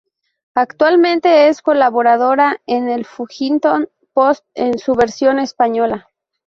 Actualmente 0.55 1.49
es 1.49 1.61
colaboradora 1.61 2.59
de 2.65 2.91
El 2.95 3.05
Huffington 3.19 3.87
Post 4.13 4.43
en 4.55 4.79
su 4.79 4.95
versión 4.95 5.37
española. 5.37 6.09